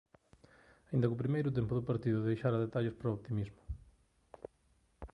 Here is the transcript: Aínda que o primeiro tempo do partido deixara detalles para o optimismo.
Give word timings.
Aínda 0.89 1.07
que 1.07 1.15
o 1.15 1.21
primeiro 1.23 1.53
tempo 1.57 1.71
do 1.75 1.87
partido 1.89 2.25
deixara 2.27 2.63
detalles 2.65 2.95
para 2.97 3.11
o 3.11 3.15
optimismo. 3.17 3.61